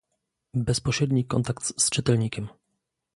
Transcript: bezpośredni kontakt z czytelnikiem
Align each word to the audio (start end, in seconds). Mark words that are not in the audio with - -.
bezpośredni 0.53 1.25
kontakt 1.25 1.63
z 1.81 1.89
czytelnikiem 1.89 2.47